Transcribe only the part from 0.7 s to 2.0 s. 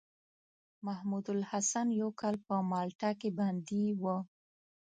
محمودالحسن